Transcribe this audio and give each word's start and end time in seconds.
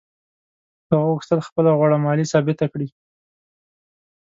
هغه 0.89 1.05
غوښتل 1.11 1.39
خپله 1.47 1.69
غوړه 1.77 1.97
مالي 2.05 2.25
ثابته 2.31 2.65
کړي. 2.73 2.87